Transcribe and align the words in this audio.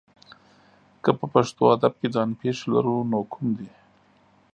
که 1.03 1.11
په 1.19 1.25
پښتو 1.33 1.61
ادب 1.75 1.93
کې 1.99 2.07
ځان 2.15 2.29
پېښې 2.41 2.65
لرو 2.73 2.97
نو 3.11 3.19
کوم 3.31 3.47
دي؟ 3.57 3.69